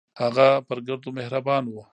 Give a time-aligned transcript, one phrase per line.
[0.21, 1.75] هغه پر ګردو مهربان و.